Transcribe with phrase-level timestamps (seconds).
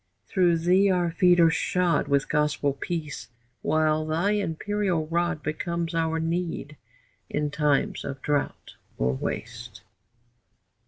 [0.25, 3.29] Through thee our feet are shod With gospel peace,
[3.61, 6.75] while thy imperial rod Becomes our need
[7.29, 9.83] in times of drought or waste.